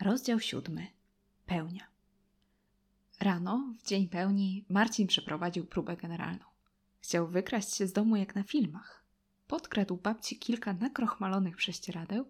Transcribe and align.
Rozdział 0.00 0.40
siódmy. 0.40 0.86
Pełnia. 1.46 1.86
Rano, 3.20 3.74
w 3.78 3.86
dzień 3.86 4.08
pełni, 4.08 4.64
Marcin 4.68 5.06
przeprowadził 5.06 5.66
próbę 5.66 5.96
generalną. 5.96 6.44
Chciał 7.00 7.28
wykraść 7.28 7.74
się 7.74 7.86
z 7.86 7.92
domu 7.92 8.16
jak 8.16 8.34
na 8.34 8.42
filmach. 8.42 9.04
Podkradł 9.46 9.96
babci 9.96 10.38
kilka 10.38 10.72
nakrochmalonych 10.72 11.56
prześcieradeł 11.56 12.24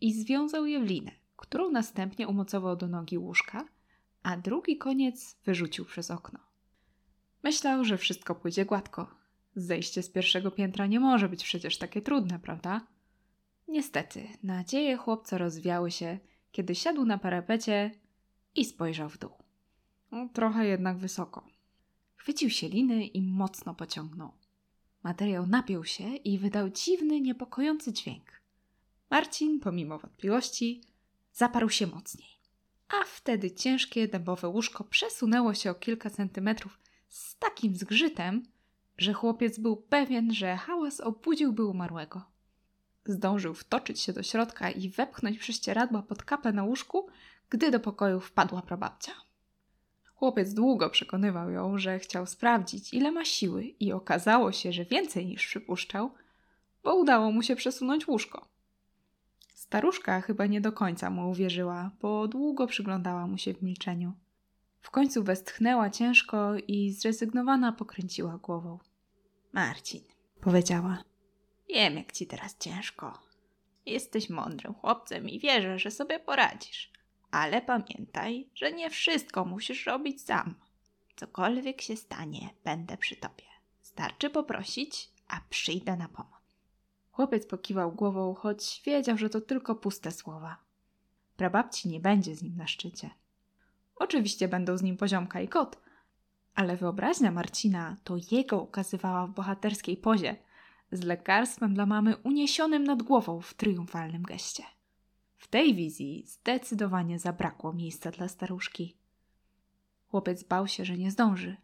i 0.00 0.12
związał 0.12 0.66
je 0.66 0.80
w 0.80 0.86
linę, 0.86 1.10
którą 1.36 1.70
następnie 1.70 2.28
umocował 2.28 2.76
do 2.76 2.88
nogi 2.88 3.18
łóżka, 3.18 3.64
a 4.22 4.36
drugi 4.36 4.78
koniec 4.78 5.36
wyrzucił 5.44 5.84
przez 5.84 6.10
okno. 6.10 6.38
Myślał, 7.42 7.84
że 7.84 7.98
wszystko 7.98 8.34
pójdzie 8.34 8.64
gładko. 8.64 9.14
Zejście 9.56 10.02
z 10.02 10.10
pierwszego 10.10 10.50
piętra 10.50 10.86
nie 10.86 11.00
może 11.00 11.28
być 11.28 11.44
przecież 11.44 11.78
takie 11.78 12.02
trudne, 12.02 12.38
prawda? 12.38 12.80
Niestety, 13.68 14.28
nadzieje 14.42 14.96
chłopca 14.96 15.38
rozwiały 15.38 15.90
się, 15.90 16.18
kiedy 16.54 16.74
siadł 16.74 17.04
na 17.04 17.18
parapecie 17.18 17.90
i 18.54 18.64
spojrzał 18.64 19.08
w 19.08 19.18
dół. 19.18 19.30
No, 20.10 20.28
trochę 20.32 20.66
jednak 20.66 20.98
wysoko. 20.98 21.46
Chwycił 22.16 22.50
się 22.50 22.68
liny 22.68 23.06
i 23.06 23.22
mocno 23.22 23.74
pociągnął. 23.74 24.32
Materiał 25.02 25.46
napiął 25.46 25.84
się 25.84 26.04
i 26.04 26.38
wydał 26.38 26.70
dziwny, 26.70 27.20
niepokojący 27.20 27.92
dźwięk. 27.92 28.40
Marcin, 29.10 29.60
pomimo 29.60 29.98
wątpliwości, 29.98 30.80
zaparł 31.32 31.68
się 31.68 31.86
mocniej. 31.86 32.28
A 32.88 33.04
wtedy 33.06 33.50
ciężkie 33.50 34.08
dębowe 34.08 34.48
łóżko 34.48 34.84
przesunęło 34.84 35.54
się 35.54 35.70
o 35.70 35.74
kilka 35.74 36.10
centymetrów 36.10 36.78
z 37.08 37.38
takim 37.38 37.76
zgrzytem, 37.76 38.42
że 38.98 39.12
chłopiec 39.12 39.58
był 39.58 39.76
pewien, 39.76 40.34
że 40.34 40.56
hałas 40.56 41.00
obudziłby 41.00 41.64
umarłego. 41.64 42.33
Zdążył 43.06 43.54
wtoczyć 43.54 44.00
się 44.00 44.12
do 44.12 44.22
środka 44.22 44.70
i 44.70 44.88
wepchnąć 44.88 45.38
prześcieradła 45.38 46.02
pod 46.02 46.22
kapę 46.22 46.52
na 46.52 46.64
łóżku, 46.64 47.06
gdy 47.50 47.70
do 47.70 47.80
pokoju 47.80 48.20
wpadła 48.20 48.62
prababcia. 48.62 49.12
Chłopiec 50.14 50.54
długo 50.54 50.90
przekonywał 50.90 51.50
ją, 51.50 51.78
że 51.78 51.98
chciał 51.98 52.26
sprawdzić, 52.26 52.94
ile 52.94 53.12
ma 53.12 53.24
siły, 53.24 53.64
i 53.64 53.92
okazało 53.92 54.52
się, 54.52 54.72
że 54.72 54.84
więcej 54.84 55.26
niż 55.26 55.46
przypuszczał, 55.46 56.10
bo 56.84 56.94
udało 56.94 57.32
mu 57.32 57.42
się 57.42 57.56
przesunąć 57.56 58.08
łóżko. 58.08 58.48
Staruszka 59.54 60.20
chyba 60.20 60.46
nie 60.46 60.60
do 60.60 60.72
końca 60.72 61.10
mu 61.10 61.30
uwierzyła, 61.30 61.90
bo 62.00 62.28
długo 62.28 62.66
przyglądała 62.66 63.26
mu 63.26 63.38
się 63.38 63.54
w 63.54 63.62
milczeniu. 63.62 64.12
W 64.80 64.90
końcu 64.90 65.24
westchnęła 65.24 65.90
ciężko 65.90 66.56
i 66.68 66.92
zrezygnowana 66.92 67.72
pokręciła 67.72 68.38
głową. 68.38 68.78
Marcin, 69.52 70.00
powiedziała, 70.40 71.04
wiem 71.68 71.96
jak 71.96 72.12
ci 72.12 72.26
teraz 72.26 72.58
ciężko. 72.58 73.18
Jesteś 73.86 74.30
mądrym 74.30 74.74
chłopcem 74.74 75.28
i 75.28 75.40
wierzę, 75.40 75.78
że 75.78 75.90
sobie 75.90 76.20
poradzisz. 76.20 76.92
Ale 77.30 77.62
pamiętaj, 77.62 78.48
że 78.54 78.72
nie 78.72 78.90
wszystko 78.90 79.44
musisz 79.44 79.86
robić 79.86 80.22
sam. 80.22 80.54
Cokolwiek 81.16 81.82
się 81.82 81.96
stanie, 81.96 82.50
będę 82.64 82.96
przy 82.96 83.16
tobie. 83.16 83.44
Starczy 83.82 84.30
poprosić, 84.30 85.10
a 85.28 85.40
przyjdę 85.50 85.96
na 85.96 86.08
pomoc. 86.08 86.34
Chłopiec 87.12 87.46
pokiwał 87.46 87.92
głową, 87.92 88.34
choć 88.34 88.82
wiedział, 88.84 89.18
że 89.18 89.30
to 89.30 89.40
tylko 89.40 89.74
puste 89.74 90.12
słowa. 90.12 90.56
Prababci 91.36 91.88
nie 91.88 92.00
będzie 92.00 92.36
z 92.36 92.42
nim 92.42 92.56
na 92.56 92.66
szczycie. 92.66 93.10
Oczywiście 93.96 94.48
będą 94.48 94.76
z 94.76 94.82
nim 94.82 94.96
poziomka 94.96 95.40
i 95.40 95.48
kot, 95.48 95.78
ale 96.54 96.76
wyobraźnia 96.76 97.30
Marcina 97.30 97.96
to 98.04 98.16
jego 98.30 98.60
ukazywała 98.60 99.26
w 99.26 99.30
bohaterskiej 99.30 99.96
pozie, 99.96 100.36
z 100.92 101.02
lekarstwem 101.02 101.74
dla 101.74 101.86
mamy 101.86 102.16
uniesionym 102.16 102.84
nad 102.84 103.02
głową 103.02 103.40
w 103.40 103.54
triumfalnym 103.54 104.22
geście. 104.22 104.64
W 105.36 105.48
tej 105.48 105.74
wizji 105.74 106.24
zdecydowanie 106.26 107.18
zabrakło 107.18 107.72
miejsca 107.72 108.10
dla 108.10 108.28
staruszki. 108.28 108.96
Chłopiec 110.08 110.42
bał 110.42 110.68
się, 110.68 110.84
że 110.84 110.98
nie 110.98 111.10
zdąży. 111.10 111.56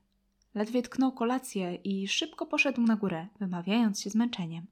Ledwie 0.54 0.82
tknął 0.82 1.12
kolację 1.12 1.74
i 1.74 2.08
szybko 2.08 2.46
poszedł 2.46 2.82
na 2.82 2.96
górę, 2.96 3.26
wymawiając 3.38 4.00
się 4.00 4.10
zmęczeniem. 4.10 4.66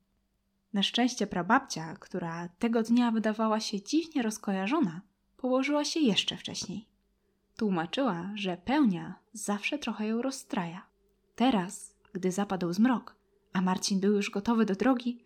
Na 0.72 0.82
szczęście 0.82 1.26
prababcia, 1.26 1.96
która 1.96 2.48
tego 2.48 2.82
dnia 2.82 3.10
wydawała 3.10 3.60
się 3.60 3.82
dziwnie 3.82 4.22
rozkojarzona, 4.22 5.00
położyła 5.36 5.84
się 5.84 6.00
jeszcze 6.00 6.36
wcześniej. 6.36 6.88
Tłumaczyła, 7.56 8.30
że 8.34 8.56
pełnia 8.56 9.14
zawsze 9.32 9.78
trochę 9.78 10.06
ją 10.06 10.22
rozstraja. 10.22 10.86
Teraz, 11.34 11.94
gdy 12.12 12.32
zapadł 12.32 12.72
zmrok, 12.72 13.16
a 13.52 13.60
Marcin 13.60 14.00
był 14.00 14.12
już 14.12 14.30
gotowy 14.30 14.66
do 14.66 14.74
drogi, 14.74 15.24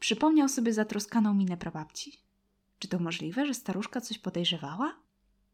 przypomniał 0.00 0.48
sobie 0.48 0.72
zatroskaną 0.72 1.34
minę 1.34 1.56
prababci. 1.56 2.18
Czy 2.78 2.88
to 2.88 2.98
możliwe, 2.98 3.46
że 3.46 3.54
staruszka 3.54 4.00
coś 4.00 4.18
podejrzewała? 4.18 4.96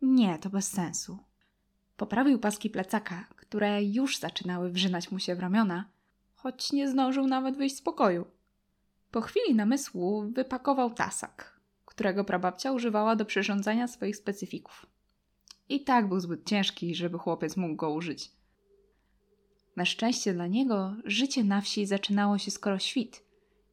Nie, 0.02 0.38
to 0.38 0.50
bez 0.50 0.68
sensu. 0.68 1.18
Poprawił 1.96 2.38
paski 2.38 2.70
plecaka, 2.70 3.26
które 3.36 3.84
już 3.84 4.18
zaczynały 4.18 4.70
wrzynać 4.70 5.10
mu 5.10 5.18
się 5.18 5.34
w 5.34 5.40
ramiona, 5.40 5.84
choć 6.34 6.72
nie 6.72 6.88
zdążył 6.88 7.26
nawet 7.26 7.56
wyjść 7.56 7.76
z 7.76 7.82
pokoju. 7.82 8.26
Po 9.10 9.20
chwili 9.20 9.54
namysłu 9.54 10.32
wypakował 10.32 10.90
tasak, 10.90 11.60
którego 11.84 12.24
prababcia 12.24 12.72
używała 12.72 13.16
do 13.16 13.24
przyrządzania 13.24 13.88
swoich 13.88 14.16
specyfików. 14.16 14.86
I 15.68 15.84
tak 15.84 16.08
był 16.08 16.20
zbyt 16.20 16.48
ciężki, 16.48 16.94
żeby 16.94 17.18
chłopiec 17.18 17.56
mógł 17.56 17.76
go 17.76 17.90
użyć. 17.90 18.32
Na 19.80 19.86
szczęście 19.86 20.34
dla 20.34 20.46
niego 20.46 20.94
życie 21.04 21.44
na 21.44 21.60
wsi 21.60 21.86
zaczynało 21.86 22.38
się 22.38 22.50
skoro 22.50 22.78
świt 22.78 23.24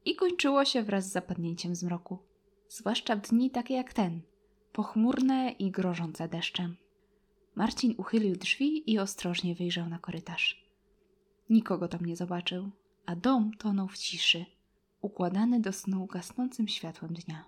i 0.04 0.16
kończyło 0.16 0.64
się 0.64 0.82
wraz 0.82 1.08
z 1.08 1.12
zapadnięciem 1.12 1.74
zmroku 1.74 2.18
zwłaszcza 2.68 3.16
w 3.16 3.20
dni 3.20 3.50
takie 3.50 3.74
jak 3.74 3.92
ten, 3.92 4.20
pochmurne 4.72 5.50
i 5.50 5.70
grożące 5.70 6.28
deszczem. 6.28 6.76
Marcin 7.54 7.94
uchylił 7.98 8.36
drzwi 8.36 8.92
i 8.92 8.98
ostrożnie 8.98 9.54
wyjrzał 9.54 9.88
na 9.88 9.98
korytarz. 9.98 10.66
Nikogo 11.50 11.88
tam 11.88 12.06
nie 12.06 12.16
zobaczył, 12.16 12.70
a 13.06 13.16
dom 13.16 13.50
tonął 13.58 13.88
w 13.88 13.98
ciszy, 13.98 14.44
układany 15.00 15.60
do 15.60 15.72
snu 15.72 16.06
gasnącym 16.06 16.68
światłem 16.68 17.14
dnia. 17.14 17.44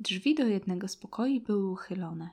Drzwi 0.00 0.34
do 0.34 0.46
jednego 0.46 0.88
z 0.88 0.96
pokoi 0.96 1.40
były 1.40 1.70
uchylone. 1.70 2.30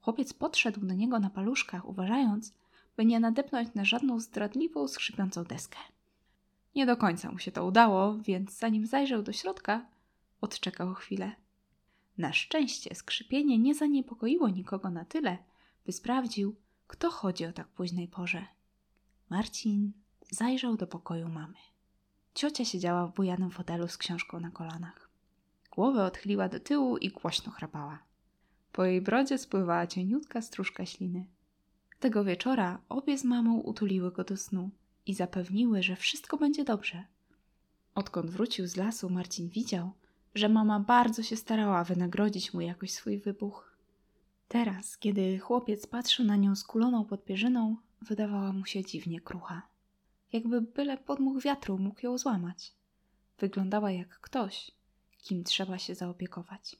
Chłopiec 0.00 0.32
podszedł 0.32 0.80
do 0.80 0.94
niego 0.94 1.20
na 1.20 1.30
paluszkach, 1.30 1.88
uważając, 1.88 2.58
by 2.98 3.04
nie 3.04 3.20
nadepnąć 3.20 3.74
na 3.74 3.84
żadną 3.84 4.20
zdradliwą, 4.20 4.88
skrzypiącą 4.88 5.44
deskę. 5.44 5.78
Nie 6.74 6.86
do 6.86 6.96
końca 6.96 7.32
mu 7.32 7.38
się 7.38 7.52
to 7.52 7.66
udało, 7.66 8.18
więc 8.18 8.58
zanim 8.58 8.86
zajrzał 8.86 9.22
do 9.22 9.32
środka, 9.32 9.86
Odczekał 10.40 10.94
chwilę. 10.94 11.32
Na 12.18 12.32
szczęście 12.32 12.94
skrzypienie 12.94 13.58
nie 13.58 13.74
zaniepokoiło 13.74 14.48
nikogo 14.48 14.90
na 14.90 15.04
tyle, 15.04 15.38
by 15.86 15.92
sprawdził, 15.92 16.56
kto 16.86 17.10
chodzi 17.10 17.46
o 17.46 17.52
tak 17.52 17.68
późnej 17.68 18.08
porze. 18.08 18.46
Marcin 19.30 19.92
zajrzał 20.30 20.76
do 20.76 20.86
pokoju 20.86 21.28
mamy. 21.28 21.58
Ciocia 22.34 22.64
siedziała 22.64 23.06
w 23.06 23.14
bujanym 23.14 23.50
fotelu 23.50 23.88
z 23.88 23.96
książką 23.96 24.40
na 24.40 24.50
kolanach. 24.50 25.10
Głowę 25.70 26.04
odchyliła 26.04 26.48
do 26.48 26.60
tyłu 26.60 26.96
i 26.96 27.10
głośno 27.10 27.52
chrapała. 27.52 27.98
Po 28.72 28.84
jej 28.84 29.00
brodzie 29.00 29.38
spływała 29.38 29.86
cieniutka 29.86 30.42
stróżka 30.42 30.86
śliny. 30.86 31.26
Tego 32.00 32.24
wieczora 32.24 32.80
obie 32.88 33.18
z 33.18 33.24
mamą 33.24 33.60
utuliły 33.60 34.12
go 34.12 34.24
do 34.24 34.36
snu 34.36 34.70
i 35.06 35.14
zapewniły, 35.14 35.82
że 35.82 35.96
wszystko 35.96 36.36
będzie 36.36 36.64
dobrze. 36.64 37.04
Odkąd 37.94 38.30
wrócił 38.30 38.66
z 38.66 38.76
lasu, 38.76 39.10
Marcin 39.10 39.48
widział, 39.48 39.92
że 40.34 40.48
mama 40.48 40.80
bardzo 40.80 41.22
się 41.22 41.36
starała 41.36 41.84
wynagrodzić 41.84 42.54
mu 42.54 42.60
jakoś 42.60 42.90
swój 42.90 43.18
wybuch. 43.18 43.76
Teraz, 44.48 44.98
kiedy 44.98 45.38
chłopiec 45.38 45.86
patrzył 45.86 46.26
na 46.26 46.36
nią 46.36 46.56
skuloną 46.56 47.04
pod 47.04 47.24
pierzyną, 47.24 47.76
wydawała 48.02 48.52
mu 48.52 48.66
się 48.66 48.84
dziwnie 48.84 49.20
krucha. 49.20 49.62
Jakby 50.32 50.60
byle 50.60 50.98
podmuch 50.98 51.42
wiatru 51.42 51.78
mógł 51.78 52.00
ją 52.02 52.18
złamać. 52.18 52.74
Wyglądała 53.38 53.90
jak 53.90 54.20
ktoś, 54.20 54.70
kim 55.18 55.44
trzeba 55.44 55.78
się 55.78 55.94
zaopiekować. 55.94 56.76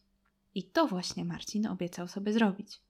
I 0.55 0.63
to 0.63 0.87
właśnie 0.87 1.25
Marcin 1.25 1.67
obiecał 1.67 2.09
sobie 2.09 2.33
zrobić. 2.33 2.81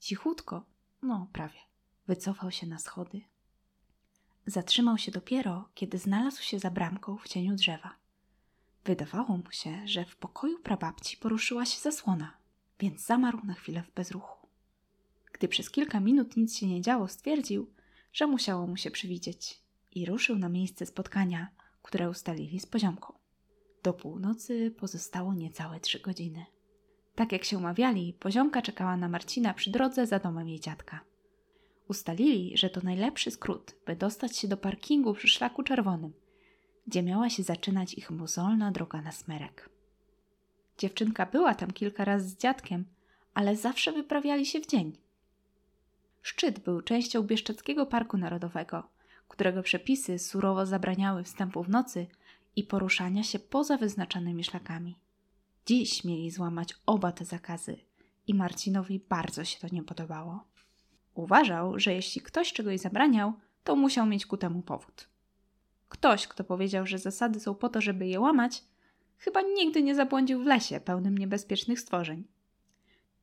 Cichutko, 0.00 0.64
no 1.06 1.28
prawie, 1.32 1.58
wycofał 2.06 2.50
się 2.50 2.66
na 2.66 2.78
schody. 2.78 3.20
Zatrzymał 4.46 4.98
się 4.98 5.12
dopiero, 5.12 5.68
kiedy 5.74 5.98
znalazł 5.98 6.42
się 6.42 6.58
za 6.58 6.70
bramką 6.70 7.18
w 7.18 7.28
cieniu 7.28 7.54
drzewa. 7.54 7.96
Wydawało 8.84 9.36
mu 9.36 9.50
się, 9.50 9.88
że 9.88 10.04
w 10.04 10.16
pokoju 10.16 10.58
prababci 10.58 11.16
poruszyła 11.16 11.66
się 11.66 11.80
zasłona, 11.80 12.36
więc 12.80 13.06
zamarł 13.06 13.40
na 13.44 13.54
chwilę 13.54 13.82
w 13.82 13.94
bezruchu. 13.94 14.46
Gdy 15.32 15.48
przez 15.48 15.70
kilka 15.70 16.00
minut 16.00 16.36
nic 16.36 16.56
się 16.56 16.66
nie 16.66 16.80
działo, 16.80 17.08
stwierdził, 17.08 17.70
że 18.12 18.26
musiało 18.26 18.66
mu 18.66 18.76
się 18.76 18.90
przywidzieć 18.90 19.60
i 19.94 20.06
ruszył 20.06 20.38
na 20.38 20.48
miejsce 20.48 20.86
spotkania, 20.86 21.48
które 21.82 22.10
ustalili 22.10 22.60
z 22.60 22.66
poziomką. 22.66 23.18
Do 23.82 23.92
północy 23.92 24.70
pozostało 24.78 25.34
niecałe 25.34 25.80
trzy 25.80 26.00
godziny. 26.00 26.46
Tak 27.16 27.32
jak 27.32 27.44
się 27.44 27.58
umawiali, 27.58 28.12
poziomka 28.20 28.62
czekała 28.62 28.96
na 28.96 29.08
Marcina 29.08 29.54
przy 29.54 29.70
drodze 29.70 30.06
za 30.06 30.18
domem 30.18 30.48
jej 30.48 30.60
dziadka. 30.60 31.00
Ustalili, 31.88 32.56
że 32.56 32.70
to 32.70 32.80
najlepszy 32.80 33.30
skrót, 33.30 33.74
by 33.86 33.96
dostać 33.96 34.36
się 34.36 34.48
do 34.48 34.56
parkingu 34.56 35.14
przy 35.14 35.28
szlaku 35.28 35.62
czerwonym– 35.62 36.12
gdzie 36.86 37.02
miała 37.02 37.30
się 37.30 37.42
zaczynać 37.42 37.94
ich 37.94 38.10
mozolna 38.10 38.70
droga 38.70 39.02
na 39.02 39.12
smerek. 39.12 39.70
Dziewczynka 40.78 41.26
była 41.26 41.54
tam 41.54 41.70
kilka 41.70 42.04
razy 42.04 42.28
z 42.28 42.36
dziadkiem, 42.36 42.84
ale 43.34 43.56
zawsze 43.56 43.92
wyprawiali 43.92 44.46
się 44.46 44.60
w 44.60 44.66
dzień. 44.66 44.96
Szczyt 46.22 46.58
był 46.58 46.82
częścią 46.82 47.22
Bieszczeckiego 47.22 47.86
Parku 47.86 48.16
Narodowego, 48.16 48.88
którego 49.28 49.62
przepisy 49.62 50.18
surowo 50.18 50.66
zabraniały 50.66 51.24
wstępu 51.24 51.62
w 51.62 51.68
nocy 51.68 52.06
i 52.56 52.64
poruszania 52.64 53.22
się 53.22 53.38
poza 53.38 53.76
wyznaczonymi 53.76 54.44
szlakami. 54.44 54.96
Dziś 55.66 56.04
mieli 56.04 56.30
złamać 56.30 56.74
oba 56.86 57.12
te 57.12 57.24
zakazy 57.24 57.76
i 58.26 58.34
Marcinowi 58.34 59.00
bardzo 59.08 59.44
się 59.44 59.58
to 59.60 59.74
nie 59.74 59.82
podobało. 59.82 60.44
Uważał, 61.14 61.78
że 61.78 61.94
jeśli 61.94 62.20
ktoś 62.20 62.52
czegoś 62.52 62.80
zabraniał, 62.80 63.32
to 63.64 63.76
musiał 63.76 64.06
mieć 64.06 64.26
ku 64.26 64.36
temu 64.36 64.62
powód. 64.62 65.08
Ktoś, 65.88 66.26
kto 66.28 66.44
powiedział, 66.44 66.86
że 66.86 66.98
zasady 66.98 67.40
są 67.40 67.54
po 67.54 67.68
to, 67.68 67.80
żeby 67.80 68.06
je 68.06 68.20
łamać, 68.20 68.64
chyba 69.18 69.42
nigdy 69.42 69.82
nie 69.82 69.94
zabłądził 69.94 70.42
w 70.42 70.46
lesie 70.46 70.80
pełnym 70.80 71.18
niebezpiecznych 71.18 71.80
stworzeń. 71.80 72.24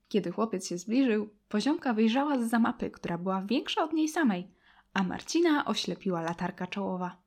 Kiedy 0.10 0.31
chłopiec 0.31 0.68
się 0.68 0.78
zbliżył, 0.78 1.30
poziomka 1.50 1.94
wyjrzała 1.94 2.39
z 2.39 2.50
za 2.50 2.60
mapy, 2.60 2.92
która 2.92 3.18
była 3.18 3.42
większa 3.42 3.84
od 3.84 3.94
niej 3.94 4.07
samej, 4.07 4.48
a 4.94 5.04
Marcina 5.04 5.66
oślepiła 5.66 6.22
latarka 6.22 6.68
czołowa. 6.68 7.18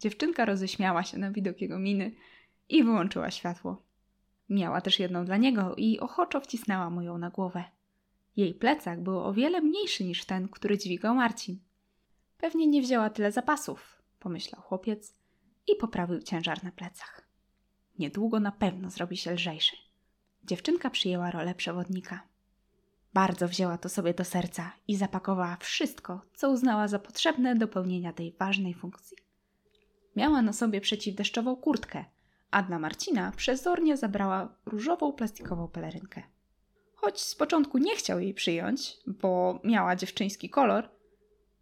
Dziewczynka 0.00 0.44
roześmiała 0.44 1.02
się 1.02 1.18
na 1.18 1.30
widok 1.30 1.60
jego 1.60 1.78
miny 1.78 2.12
i 2.68 2.84
wyłączyła 2.84 3.30
światło. 3.30 3.85
Miała 4.48 4.80
też 4.80 4.98
jedną 4.98 5.24
dla 5.24 5.36
niego 5.36 5.74
i 5.76 6.00
ochoczo 6.00 6.40
wcisnęła 6.40 6.90
mu 6.90 7.02
ją 7.02 7.18
na 7.18 7.30
głowę. 7.30 7.64
Jej 8.36 8.54
plecak 8.54 9.02
był 9.02 9.18
o 9.18 9.32
wiele 9.32 9.60
mniejszy 9.60 10.04
niż 10.04 10.24
ten, 10.24 10.48
który 10.48 10.78
dźwigał 10.78 11.14
Marcin. 11.14 11.58
Pewnie 12.38 12.66
nie 12.66 12.82
wzięła 12.82 13.10
tyle 13.10 13.32
zapasów, 13.32 14.02
pomyślał 14.18 14.62
chłopiec 14.62 15.14
i 15.66 15.76
poprawił 15.76 16.22
ciężar 16.22 16.64
na 16.64 16.72
plecach. 16.72 17.28
Niedługo 17.98 18.40
na 18.40 18.52
pewno 18.52 18.90
zrobi 18.90 19.16
się 19.16 19.32
lżejszy. 19.32 19.76
Dziewczynka 20.44 20.90
przyjęła 20.90 21.30
rolę 21.30 21.54
przewodnika. 21.54 22.20
Bardzo 23.14 23.48
wzięła 23.48 23.78
to 23.78 23.88
sobie 23.88 24.14
do 24.14 24.24
serca 24.24 24.72
i 24.88 24.96
zapakowała 24.96 25.56
wszystko, 25.60 26.22
co 26.34 26.50
uznała 26.50 26.88
za 26.88 26.98
potrzebne 26.98 27.56
do 27.56 27.68
pełnienia 27.68 28.12
tej 28.12 28.32
ważnej 28.32 28.74
funkcji. 28.74 29.16
Miała 30.16 30.42
na 30.42 30.52
sobie 30.52 30.80
przeciwdeszczową 30.80 31.56
kurtkę, 31.56 32.04
a 32.56 32.62
dla 32.62 32.78
Marcina 32.78 33.32
przezornie 33.36 33.96
zabrała 33.96 34.56
różową 34.66 35.12
plastikową 35.12 35.68
pelerynkę. 35.68 36.22
Choć 36.94 37.20
z 37.20 37.34
początku 37.34 37.78
nie 37.78 37.96
chciał 37.96 38.20
jej 38.20 38.34
przyjąć, 38.34 38.96
bo 39.06 39.60
miała 39.64 39.96
dziewczyński 39.96 40.50
kolor, 40.50 40.88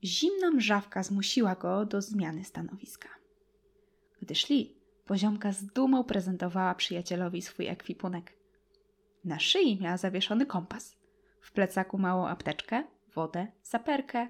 zimna 0.05 0.51
mrzawka 0.51 1.03
zmusiła 1.03 1.55
go 1.55 1.85
do 1.87 2.03
zmiany 2.03 2.45
stanowiska. 2.45 3.09
Gdy 4.23 4.35
szli, 4.35 4.77
poziomka 5.05 5.53
z 5.53 5.67
dumą 5.67 6.05
prezentowała 6.05 6.75
przyjacielowi 6.75 7.43
swój 7.43 7.67
ekwipunek. 7.67 8.33
Na 9.25 9.39
szyi 9.39 9.81
miała 9.81 9.97
zawieszony 9.97 10.47
kompas, 10.47 10.97
w 11.41 11.53
plecaku 11.53 11.99
małą 11.99 12.27
apteczkę, 12.27 12.85
wodę, 13.15 13.47
saperkę, 13.63 14.29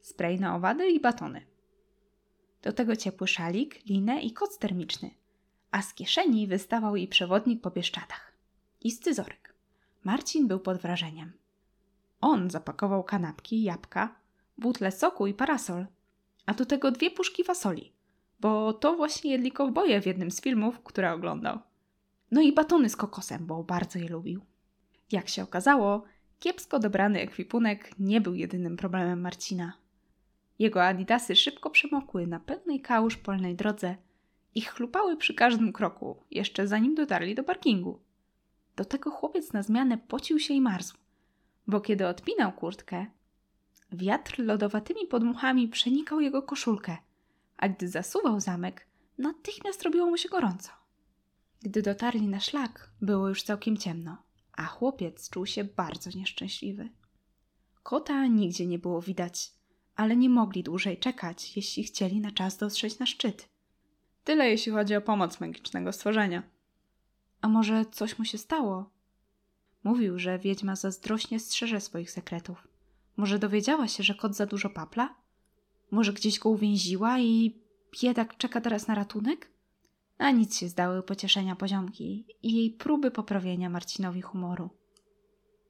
spray 0.00 0.40
na 0.40 0.56
owady 0.56 0.88
i 0.88 1.00
batony. 1.00 1.46
Do 2.62 2.72
tego 2.72 2.96
ciepły 2.96 3.28
szalik, 3.28 3.86
linę 3.86 4.20
i 4.20 4.32
koc 4.32 4.58
termiczny, 4.58 5.10
a 5.76 5.82
z 5.82 5.94
kieszeni 5.94 6.46
wystawał 6.46 6.96
jej 6.96 7.08
przewodnik 7.08 7.60
po 7.60 7.70
Bieszczadach 7.70 8.32
i 8.80 8.90
scyzorek. 8.90 9.54
Marcin 10.04 10.48
był 10.48 10.60
pod 10.60 10.78
wrażeniem. 10.78 11.32
On 12.20 12.50
zapakował 12.50 13.04
kanapki, 13.04 13.62
jabłka, 13.62 14.14
butle 14.58 14.92
soku 14.92 15.26
i 15.26 15.34
parasol, 15.34 15.86
a 16.46 16.54
do 16.54 16.66
tego 16.66 16.90
dwie 16.90 17.10
puszki 17.10 17.44
fasoli, 17.44 17.92
bo 18.40 18.72
to 18.72 18.96
właśnie 18.96 19.30
jedli 19.30 19.52
kowboje 19.52 20.02
w 20.02 20.06
jednym 20.06 20.30
z 20.30 20.40
filmów, 20.40 20.80
które 20.84 21.12
oglądał. 21.12 21.58
No 22.30 22.40
i 22.40 22.52
batony 22.52 22.88
z 22.88 22.96
kokosem, 22.96 23.46
bo 23.46 23.64
bardzo 23.64 23.98
je 23.98 24.08
lubił. 24.08 24.40
Jak 25.12 25.28
się 25.28 25.42
okazało, 25.42 26.04
kiepsko 26.38 26.78
dobrany 26.78 27.20
ekwipunek 27.20 27.90
nie 27.98 28.20
był 28.20 28.34
jedynym 28.34 28.76
problemem 28.76 29.20
Marcina. 29.20 29.72
Jego 30.58 30.84
adidasy 30.84 31.36
szybko 31.36 31.70
przemokły 31.70 32.26
na 32.26 32.40
pełnej 32.40 32.80
kałuż 32.80 33.16
polnej 33.16 33.54
drodze 33.54 33.96
i 34.56 34.60
chlupały 34.60 35.16
przy 35.16 35.34
każdym 35.34 35.72
kroku, 35.72 36.22
jeszcze 36.30 36.68
zanim 36.68 36.94
dotarli 36.94 37.34
do 37.34 37.44
parkingu. 37.44 38.00
Do 38.76 38.84
tego 38.84 39.10
chłopiec 39.10 39.52
na 39.52 39.62
zmianę 39.62 39.98
pocił 39.98 40.38
się 40.38 40.54
i 40.54 40.60
marzł, 40.60 40.96
bo 41.66 41.80
kiedy 41.80 42.06
odpinał 42.06 42.52
kurtkę, 42.52 43.06
wiatr 43.92 44.38
lodowatymi 44.38 45.06
podmuchami 45.06 45.68
przenikał 45.68 46.20
jego 46.20 46.42
koszulkę, 46.42 46.96
a 47.56 47.68
gdy 47.68 47.88
zasuwał 47.88 48.40
zamek, 48.40 48.86
natychmiast 49.18 49.82
robiło 49.82 50.06
mu 50.06 50.16
się 50.16 50.28
gorąco. 50.28 50.70
Gdy 51.62 51.82
dotarli 51.82 52.28
na 52.28 52.40
szlak, 52.40 52.90
było 53.00 53.28
już 53.28 53.42
całkiem 53.42 53.76
ciemno, 53.76 54.16
a 54.52 54.64
chłopiec 54.66 55.30
czuł 55.30 55.46
się 55.46 55.64
bardzo 55.64 56.10
nieszczęśliwy. 56.18 56.88
Kota 57.82 58.26
nigdzie 58.26 58.66
nie 58.66 58.78
było 58.78 59.02
widać, 59.02 59.52
ale 59.96 60.16
nie 60.16 60.28
mogli 60.28 60.62
dłużej 60.62 60.98
czekać, 60.98 61.56
jeśli 61.56 61.84
chcieli 61.84 62.20
na 62.20 62.30
czas 62.30 62.56
dotrzeć 62.56 62.98
na 62.98 63.06
szczyt. 63.06 63.55
Tyle 64.26 64.50
jeśli 64.50 64.72
chodzi 64.72 64.96
o 64.96 65.00
pomoc 65.00 65.40
magicznego 65.40 65.92
stworzenia. 65.92 66.42
A 67.40 67.48
może 67.48 67.84
coś 67.84 68.18
mu 68.18 68.24
się 68.24 68.38
stało? 68.38 68.90
Mówił, 69.84 70.18
że 70.18 70.38
wiedźma 70.38 70.76
zazdrośnie 70.76 71.40
strzeże 71.40 71.80
swoich 71.80 72.10
sekretów. 72.10 72.68
Może 73.16 73.38
dowiedziała 73.38 73.88
się, 73.88 74.02
że 74.02 74.14
kot 74.14 74.34
za 74.34 74.46
dużo 74.46 74.70
papla? 74.70 75.14
Może 75.90 76.12
gdzieś 76.12 76.38
go 76.38 76.48
uwięziła 76.48 77.20
i 77.20 77.60
biedak 78.02 78.36
czeka 78.36 78.60
teraz 78.60 78.86
na 78.86 78.94
ratunek? 78.94 79.50
A 80.18 80.30
nic 80.30 80.58
się 80.58 80.68
zdały 80.68 81.02
pocieszenia 81.02 81.56
poziomki 81.56 82.26
i 82.42 82.54
jej 82.54 82.70
próby 82.70 83.10
poprawienia 83.10 83.70
Marcinowi 83.70 84.22
humoru. 84.22 84.70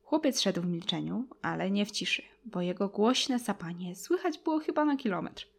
Chłopiec 0.03 0.41
szedł 0.41 0.63
w 0.63 0.67
milczeniu, 0.67 1.29
ale 1.43 1.71
nie 1.71 1.87
w 1.87 1.91
ciszy, 1.91 2.23
bo 2.45 2.61
jego 2.61 2.89
głośne 2.89 3.39
sapanie 3.39 3.97
słychać 3.97 4.39
było 4.39 4.59
chyba 4.59 4.85
na 4.85 4.97
kilometr. 4.97 5.56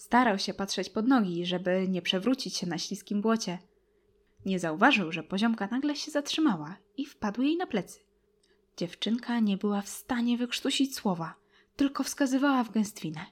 Starał 0.00 0.38
się 0.38 0.54
patrzeć 0.54 0.90
pod 0.90 1.08
nogi, 1.08 1.46
żeby 1.46 1.88
nie 1.88 2.02
przewrócić 2.02 2.56
się 2.56 2.66
na 2.66 2.78
śliskim 2.78 3.20
błocie. 3.20 3.58
Nie 4.46 4.58
zauważył, 4.58 5.12
że 5.12 5.22
poziomka 5.22 5.68
nagle 5.70 5.96
się 5.96 6.10
zatrzymała 6.10 6.76
i 6.96 7.06
wpadł 7.06 7.42
jej 7.42 7.56
na 7.56 7.66
plecy. 7.66 8.00
Dziewczynka 8.76 9.40
nie 9.40 9.56
była 9.56 9.82
w 9.82 9.88
stanie 9.88 10.38
wykrztusić 10.38 10.94
słowa, 10.94 11.34
tylko 11.76 12.04
wskazywała 12.04 12.64
w 12.64 12.70
gęstwinę. 12.70 13.26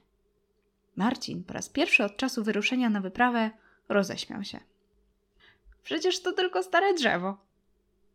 Marcin 0.95 1.43
po 1.43 1.53
raz 1.53 1.69
pierwszy 1.69 2.03
od 2.03 2.17
czasu 2.17 2.43
wyruszenia 2.43 2.89
na 2.89 3.01
wyprawę 3.01 3.51
roześmiał 3.89 4.43
się. 4.43 4.59
Przecież 5.83 6.21
to 6.21 6.33
tylko 6.33 6.63
stare 6.63 6.93
drzewo, 6.93 7.37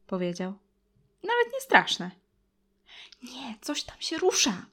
powiedział. 0.07 0.51
Nawet 1.23 1.53
nie 1.53 1.61
straszne. 1.61 2.11
Nie, 3.23 3.59
coś 3.61 3.85
tam 3.85 4.01
się 4.01 4.19
rusza. 4.19 4.67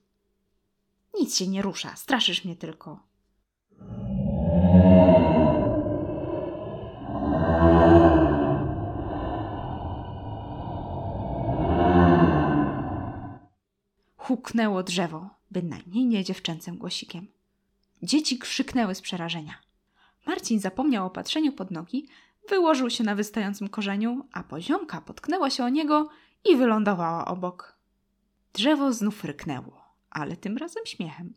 Nic 1.20 1.38
się 1.38 1.48
nie 1.48 1.62
rusza, 1.62 1.96
straszysz 1.96 2.46
mnie 2.46 2.56
tylko. 2.56 3.11
Huknęło 14.42 14.84
drzewo, 14.84 15.30
bynajmniej 15.52 16.06
nie 16.06 16.24
dziewczęcym 16.24 16.78
głosikiem. 16.78 17.28
Dzieci 18.04 18.40
krzyknęły 18.40 18.96
z 18.96 19.02
przerażenia. 19.02 19.54
Marcin 20.28 20.60
zapomniał 20.60 21.08
o 21.08 21.10
patrzeniu 21.10 21.52
pod 21.52 21.72
nogi, 21.72 22.08
wyłożył 22.50 22.90
się 22.90 23.04
na 23.04 23.16
wystającym 23.16 23.70
korzeniu, 23.70 24.28
a 24.32 24.44
poziomka 24.44 25.02
potknęła 25.02 25.50
się 25.50 25.64
o 25.64 25.70
niego 25.70 26.10
i 26.46 26.56
wylądowała 26.56 27.26
obok. 27.26 27.78
Drzewo 28.54 28.94
znów 28.94 29.24
ryknęło, 29.24 29.86
ale 30.10 30.38
tym 30.38 30.58
razem 30.58 30.86
śmiechem. 30.86 31.34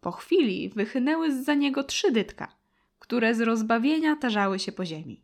Po 0.00 0.12
chwili 0.12 0.68
wychynęły 0.68 1.42
za 1.42 1.54
niego 1.54 1.84
trzy 1.84 2.12
dytka, 2.12 2.56
które 2.98 3.34
z 3.34 3.40
rozbawienia 3.40 4.16
tarzały 4.16 4.58
się 4.58 4.72
po 4.72 4.84
ziemi. 4.84 5.22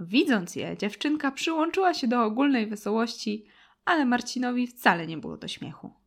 Widząc 0.00 0.56
je, 0.56 0.76
dziewczynka 0.76 1.32
przyłączyła 1.32 1.94
się 1.94 2.08
do 2.08 2.24
ogólnej 2.24 2.66
wesołości, 2.66 3.46
ale 3.84 4.04
Marcinowi 4.04 4.66
wcale 4.66 5.06
nie 5.06 5.18
było 5.18 5.36
do 5.36 5.48
śmiechu. 5.48 6.01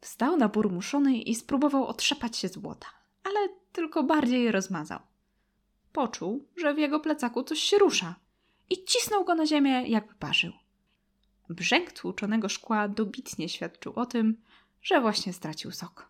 Wstał 0.00 0.36
na 0.36 0.48
burmuszony 0.48 1.18
i 1.18 1.34
spróbował 1.34 1.86
otrzepać 1.86 2.36
się 2.36 2.48
z 2.48 2.58
błota, 2.58 2.86
ale 3.24 3.48
tylko 3.72 4.02
bardziej 4.02 4.44
je 4.44 4.52
rozmazał. 4.52 5.00
Poczuł, 5.92 6.48
że 6.56 6.74
w 6.74 6.78
jego 6.78 7.00
plecaku 7.00 7.42
coś 7.42 7.58
się 7.58 7.78
rusza 7.78 8.14
i 8.70 8.84
cisnął 8.84 9.24
go 9.24 9.34
na 9.34 9.46
ziemię, 9.46 9.88
jakby 9.88 10.14
parzył. 10.14 10.52
Brzęk 11.48 11.92
tłuczonego 11.92 12.48
szkła 12.48 12.88
dobitnie 12.88 13.48
świadczył 13.48 13.92
o 13.96 14.06
tym, 14.06 14.42
że 14.82 15.00
właśnie 15.00 15.32
stracił 15.32 15.70
sok. 15.70 16.08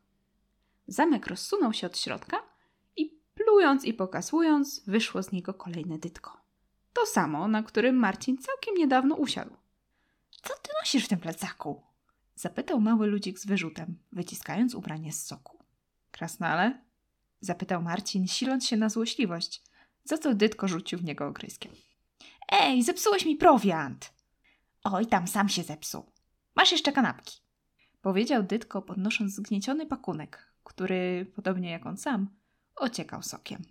Zamek 0.87 1.27
rozsunął 1.27 1.73
się 1.73 1.87
od 1.87 1.99
środka 1.99 2.43
i 2.97 3.19
plując 3.35 3.85
i 3.85 3.95
pokazując, 3.95 4.83
wyszło 4.87 5.23
z 5.23 5.33
niego 5.33 5.55
kolejne 5.55 5.99
dytko. 5.99 6.41
To 6.93 7.07
samo, 7.07 7.49
na 7.49 7.63
którym 7.63 7.97
Marcin 7.97 8.39
całkiem 8.39 8.75
niedawno 8.75 9.15
usiadł. 9.15 9.57
Co 10.31 10.55
ty 10.63 10.71
nosisz 10.81 11.05
w 11.05 11.09
tym 11.09 11.19
plecaku? 11.19 11.83
Zapytał 12.39 12.81
mały 12.81 13.07
ludzik 13.07 13.39
z 13.39 13.47
wyrzutem, 13.47 13.99
wyciskając 14.13 14.75
ubranie 14.75 15.13
z 15.13 15.27
soku. 15.27 15.59
Krasnale? 16.11 16.85
Zapytał 17.41 17.83
Marcin, 17.83 18.27
siląc 18.27 18.67
się 18.67 18.77
na 18.77 18.89
złośliwość, 18.89 19.63
za 20.05 20.19
co 20.19 20.35
Dytko 20.35 20.69
rzucił 20.69 20.99
w 20.99 21.05
niego 21.05 21.27
ogryskiem. 21.27 21.73
Ej, 22.49 22.83
zepsułeś 22.83 23.25
mi 23.25 23.37
prowiant! 23.37 24.13
Oj, 24.85 25.07
tam 25.07 25.29
sam 25.29 25.49
się 25.49 25.63
zepsuł. 25.63 26.13
Masz 26.57 26.73
jeszcze 26.73 26.93
kanapki. 26.93 27.41
Powiedział 28.01 28.43
Dytko, 28.43 28.83
podnosząc 28.83 29.35
zgnieciony 29.35 29.87
pakunek, 29.87 30.53
który, 30.65 31.33
podobnie 31.35 31.71
jak 31.71 31.87
on 31.87 31.97
sam, 31.97 32.29
ociekał 32.77 33.23
sokiem. 33.23 33.63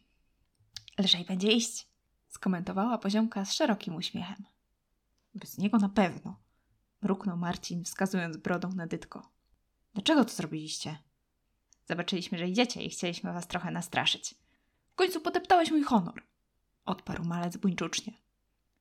Lżej 1.00 1.26
będzie 1.26 1.52
iść, 1.52 1.88
skomentowała 2.28 2.98
poziomka 2.98 3.46
z 3.46 3.54
szerokim 3.54 3.96
uśmiechem. 3.96 4.46
Bez 5.36 5.58
niego 5.58 5.78
na 5.78 5.90
pewno, 5.90 6.47
mruknął 7.01 7.38
Marcin, 7.38 7.84
wskazując 7.84 8.38
brodą 8.38 8.70
na 8.72 8.88
Dytko. 8.88 9.32
Dlaczego 9.94 10.25
to 10.25 10.32
zrobiliście? 10.32 10.98
Zobaczyliśmy, 11.86 12.38
że 12.38 12.48
idziecie 12.48 12.84
i 12.84 12.89
chcieliśmy 12.89 13.34
was 13.34 13.48
trochę 13.48 13.72
nastraszyć. 13.72 14.36
W 14.92 14.96
końcu 14.96 15.22
podeptałeś 15.22 15.72
mój 15.72 15.84
honor, 15.84 16.24
odparł 16.86 17.24
malec 17.24 17.58
buńczucznie. 17.58 18.13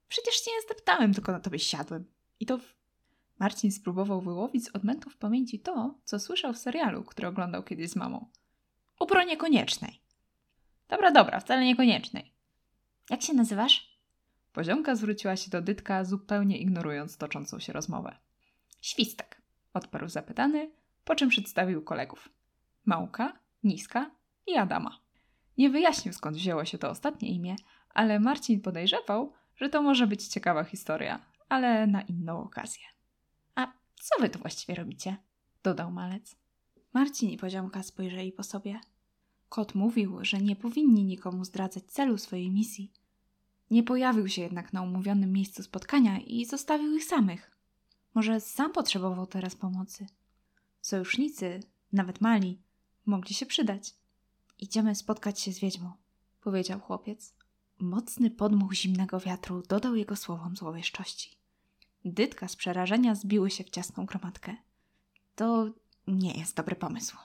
Przecież 0.09 0.41
cię 0.41 0.51
nie 0.51 0.63
zdeptałem, 0.63 1.15
tylko 1.15 1.33
na 1.33 1.41
tobie 1.41 1.59
siadłem. 1.59 2.05
I 2.41 2.47
to... 2.47 2.59
W... 2.59 2.77
Marcin 3.39 3.73
spróbował 3.73 4.21
wyłowić 4.21 4.65
z 4.65 4.69
odmętów 4.69 5.17
pamięci 5.17 5.61
to, 5.61 5.95
co 6.05 6.19
słyszał 6.19 6.53
w 6.53 6.59
serialu, 6.59 7.05
który 7.05 7.29
oglądał 7.29 7.63
kiedyś 7.63 7.91
z 7.91 7.97
mamą. 7.97 8.31
O 8.99 9.07
bronie 9.07 9.37
koniecznej. 9.37 10.01
Dobra, 10.89 11.11
dobra, 11.11 11.41
wcale 11.41 11.65
niekoniecznej. 11.65 12.33
Jak 13.11 13.23
się 13.23 13.35
nazywasz? 13.35 13.96
Poziomka 14.57 14.95
zwróciła 14.95 15.37
się 15.37 15.51
do 15.51 15.63
Dytka, 15.63 16.05
zupełnie 16.05 16.59
ignorując 16.59 17.17
toczącą 17.17 17.59
się 17.59 17.73
rozmowę. 17.73 18.17
Świstek, 18.81 19.43
odparł 19.75 20.09
zapytany, 20.09 20.71
po 21.05 21.15
czym 21.15 21.29
przedstawił 21.29 21.83
kolegów. 21.83 22.29
Małka, 22.85 23.39
Niska 23.65 24.11
i 24.47 24.57
Adama. 24.57 25.01
Nie 25.59 25.71
wyjaśnił 25.71 26.15
skąd 26.15 26.37
wzięło 26.37 26.65
się 26.65 26.79
to 26.79 26.91
ostatnie 26.91 27.29
imię, 27.29 27.57
ale 27.95 28.21
Marcin 28.21 28.61
podejrzewał, 28.61 29.33
że 29.57 29.69
to 29.69 29.83
może 29.83 30.07
być 30.07 30.27
ciekawa 30.27 30.65
historia, 30.65 31.21
ale 31.49 31.87
na 31.87 32.03
inną 32.03 32.43
okazję. 32.43 32.85
A 33.55 33.73
co 34.01 34.23
wy 34.23 34.31
tu 34.31 34.39
właściwie 34.39 34.75
robicie? 34.75 35.17
dodał 35.63 35.91
malec. 35.91 36.37
Marcin 36.93 37.31
i 37.31 37.39
poziomka 37.39 37.83
spojrzeli 37.83 38.33
po 38.33 38.43
sobie. 38.43 38.81
Kot 39.49 39.75
mówił, 39.75 40.25
że 40.25 40.39
nie 40.39 40.57
powinni 40.57 41.05
nikomu 41.05 41.45
zdradzać 41.45 41.85
celu 41.85 42.19
swojej 42.19 42.51
misji. 42.51 42.93
Nie 43.71 43.83
pojawił 43.83 44.29
się 44.29 44.43
jednak 44.43 44.73
na 44.73 44.83
umówionym 44.83 45.33
miejscu 45.33 45.63
spotkania 45.63 46.19
i 46.19 46.45
zostawił 46.45 46.97
ich 46.97 47.05
samych. 47.05 47.51
Może 48.15 48.41
sam 48.41 48.73
potrzebował 48.73 49.27
teraz 49.27 49.55
pomocy. 49.55 50.07
Sojusznicy, 50.83 51.61
nawet 51.93 52.21
mali, 52.21 52.63
mogli 53.07 53.35
się 53.35 53.47
przydać. 53.47 53.95
Idziemy 54.59 54.95
spotkać 54.95 55.41
się 55.41 55.53
z 55.53 55.59
wiedźmą, 55.59 55.93
powiedział 56.41 56.81
chłopiec. 56.81 57.35
Mocny 57.79 58.31
podmuch 58.31 58.75
zimnego 58.75 59.21
wiatru 59.21 59.63
dodał 59.63 59.97
jego 59.97 60.17
słowom 60.17 60.57
złowieszczości. 60.57 61.37
Dytka 62.05 62.49
z 62.49 62.57
przerażenia 62.57 63.15
zbiły 63.15 63.51
się 63.51 63.65
w 63.65 63.71
ciasną 63.71 64.07
gromadkę. 64.07 64.57
To 65.35 65.71
nie 66.07 66.33
jest 66.33 66.57
dobry 66.57 66.77
pomysł, 66.77 67.17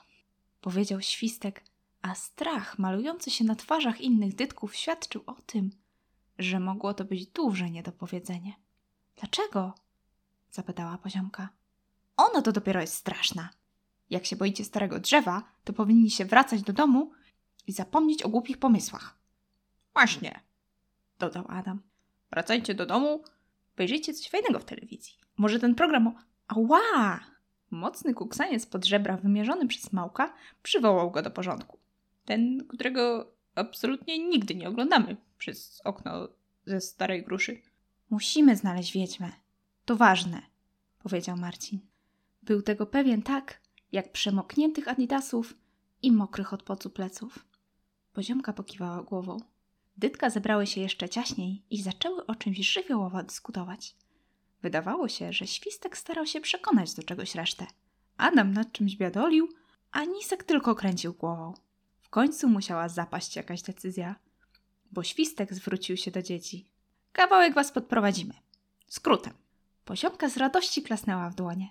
powiedział 0.60 1.00
świstek, 1.00 1.64
a 2.02 2.14
strach 2.14 2.78
malujący 2.78 3.30
się 3.30 3.44
na 3.44 3.54
twarzach 3.54 4.00
innych 4.00 4.34
dytków 4.34 4.76
świadczył 4.76 5.22
o 5.26 5.34
tym, 5.46 5.70
że 6.42 6.60
mogło 6.60 6.94
to 6.94 7.04
być 7.04 7.26
duże 7.26 7.70
niedopowiedzenie. 7.70 8.52
Dlaczego? 9.16 9.74
zapytała 10.50 10.98
poziomka. 10.98 11.48
Ono 12.16 12.42
to 12.42 12.52
dopiero 12.52 12.80
jest 12.80 12.94
straszna. 12.94 13.48
Jak 14.10 14.26
się 14.26 14.36
boicie 14.36 14.64
starego 14.64 14.98
drzewa, 14.98 15.42
to 15.64 15.72
powinni 15.72 16.10
się 16.10 16.24
wracać 16.24 16.62
do 16.62 16.72
domu 16.72 17.12
i 17.66 17.72
zapomnieć 17.72 18.22
o 18.22 18.28
głupich 18.28 18.58
pomysłach. 18.58 19.18
Właśnie, 19.92 20.40
dodał 21.18 21.44
Adam. 21.48 21.82
Wracajcie 22.30 22.74
do 22.74 22.86
domu, 22.86 23.24
obejrzyjcie 23.74 24.14
coś 24.14 24.28
fajnego 24.28 24.58
w 24.58 24.64
telewizji. 24.64 25.14
Może 25.36 25.58
ten 25.58 25.74
program 25.74 26.06
o... 26.06 26.14
Ała! 26.48 27.20
Mocny 27.70 28.14
kuksaniec 28.14 28.66
pod 28.66 28.84
żebra 28.84 29.16
wymierzony 29.16 29.66
przez 29.66 29.92
Małka 29.92 30.34
przywołał 30.62 31.10
go 31.10 31.22
do 31.22 31.30
porządku. 31.30 31.78
Ten, 32.24 32.66
którego 32.68 33.32
absolutnie 33.54 34.18
nigdy 34.18 34.54
nie 34.54 34.68
oglądamy 34.68 35.16
przez 35.42 35.80
okno 35.84 36.28
ze 36.66 36.80
starej 36.80 37.24
gruszy. 37.24 37.62
Musimy 38.10 38.56
znaleźć 38.56 38.92
wiedźmę. 38.92 39.32
To 39.84 39.96
ważne, 39.96 40.42
powiedział 41.02 41.36
Marcin. 41.36 41.80
Był 42.42 42.62
tego 42.62 42.86
pewien 42.86 43.22
tak, 43.22 43.60
jak 43.92 44.12
przemokniętych 44.12 44.88
adidasów 44.88 45.54
i 46.02 46.12
mokrych 46.12 46.52
od 46.52 46.62
pocu 46.62 46.90
pleców. 46.90 47.46
Poziomka 48.12 48.52
pokiwała 48.52 49.02
głową. 49.02 49.36
Dytka 49.96 50.30
zebrały 50.30 50.66
się 50.66 50.80
jeszcze 50.80 51.08
ciaśniej 51.08 51.62
i 51.70 51.82
zaczęły 51.82 52.26
o 52.26 52.34
czymś 52.34 52.58
żywiołowo 52.72 53.22
dyskutować. 53.22 53.96
Wydawało 54.62 55.08
się, 55.08 55.32
że 55.32 55.46
Świstek 55.46 55.98
starał 55.98 56.26
się 56.26 56.40
przekonać 56.40 56.94
do 56.94 57.02
czegoś 57.02 57.34
resztę. 57.34 57.66
Adam 58.16 58.52
nad 58.52 58.72
czymś 58.72 58.96
biadolił, 58.96 59.48
a 59.92 60.04
Nisek 60.04 60.44
tylko 60.44 60.74
kręcił 60.74 61.12
głową. 61.14 61.54
W 62.00 62.10
końcu 62.10 62.48
musiała 62.48 62.88
zapaść 62.88 63.36
jakaś 63.36 63.62
decyzja, 63.62 64.14
bo 64.92 65.02
Świstek 65.02 65.54
zwrócił 65.54 65.96
się 65.96 66.10
do 66.10 66.22
dzieci. 66.22 66.66
Kawałek 67.12 67.54
was 67.54 67.72
podprowadzimy. 67.72 68.34
Skrótem. 68.86 69.32
Poziomka 69.84 70.28
z 70.28 70.36
radości 70.36 70.82
klasnęła 70.82 71.30
w 71.30 71.34
dłonie. 71.34 71.68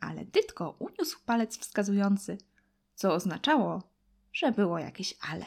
Ale 0.00 0.24
Dytko 0.24 0.76
uniósł 0.78 1.18
palec 1.26 1.58
wskazujący, 1.58 2.38
co 2.94 3.14
oznaczało, 3.14 3.82
że 4.32 4.52
było 4.52 4.78
jakieś 4.78 5.14
ale. 5.30 5.46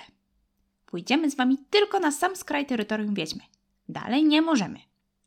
Pójdziemy 0.86 1.32
z 1.32 1.36
wami 1.36 1.58
tylko 1.70 2.00
na 2.00 2.12
sam 2.12 2.36
skraj 2.36 2.66
terytorium 2.66 3.14
wiedźmy. 3.14 3.42
Dalej 3.90 4.26
nie 4.26 4.42
możemy. 4.42 4.80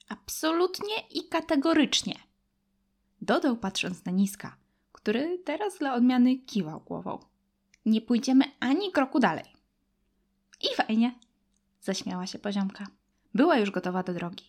Absolutnie 0.09 0.95
i 1.11 1.29
kategorycznie. 1.29 2.15
Dodał 3.21 3.57
patrząc 3.57 4.05
na 4.05 4.13
Niska, 4.13 4.57
który 4.93 5.39
teraz 5.39 5.79
dla 5.79 5.95
odmiany 5.95 6.37
kiwał 6.37 6.81
głową. 6.81 7.19
Nie 7.87 8.01
pójdziemy 8.01 8.45
ani 8.61 8.93
kroku 8.93 9.21
dalej. 9.21 9.45
I 10.61 10.77
fajnie, 10.77 11.15
zaśmiała 11.81 12.27
się 12.27 12.39
poziomka. 12.39 12.87
Była 13.35 13.59
już 13.59 13.71
gotowa 13.71 14.03
do 14.03 14.15
drogi. 14.15 14.45